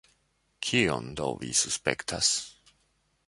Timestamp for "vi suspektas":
1.43-2.31